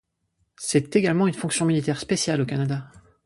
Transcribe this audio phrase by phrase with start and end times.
[0.57, 2.87] C'est également une fonction militaire spéciale au Canada.